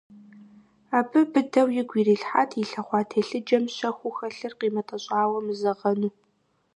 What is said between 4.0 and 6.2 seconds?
хэлъыр къимытӀэщӀауэ мызэгъэну.